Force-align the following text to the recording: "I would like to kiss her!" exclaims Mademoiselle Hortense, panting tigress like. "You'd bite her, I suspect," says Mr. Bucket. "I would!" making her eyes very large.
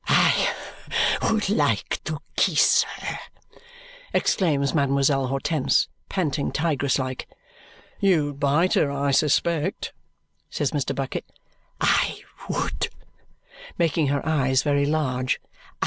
"I 0.07 0.51
would 1.29 1.47
like 1.47 2.01
to 2.05 2.21
kiss 2.35 2.81
her!" 2.81 3.19
exclaims 4.13 4.73
Mademoiselle 4.73 5.27
Hortense, 5.27 5.89
panting 6.09 6.51
tigress 6.51 6.97
like. 6.97 7.27
"You'd 7.99 8.39
bite 8.39 8.73
her, 8.73 8.89
I 8.89 9.11
suspect," 9.11 9.93
says 10.49 10.71
Mr. 10.71 10.95
Bucket. 10.95 11.25
"I 11.79 12.17
would!" 12.49 12.89
making 13.77 14.07
her 14.07 14.25
eyes 14.25 14.63
very 14.63 14.87
large. 14.87 15.39